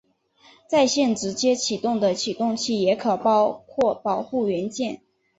[0.67, 5.03] 在线直接起动的启动器也可以包括保护元件。